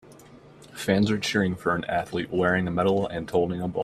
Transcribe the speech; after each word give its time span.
Fans 0.73 1.11
are 1.11 1.19
cheering 1.19 1.55
for 1.55 1.75
an 1.75 1.83
athlete 1.85 2.31
wearing 2.31 2.67
a 2.67 2.71
medal 2.71 3.05
and 3.05 3.29
holding 3.29 3.61
a 3.61 3.67
ball. 3.67 3.79